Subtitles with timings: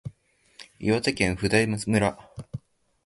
[0.79, 2.17] 岩手県普代村